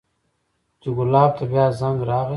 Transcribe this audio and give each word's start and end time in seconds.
چې 0.81 0.89
ګلاب 0.97 1.31
ته 1.37 1.43
بيا 1.51 1.65
زنګ 1.79 1.99
راغى. 2.09 2.29